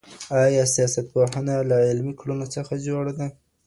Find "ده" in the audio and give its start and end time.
3.19-3.27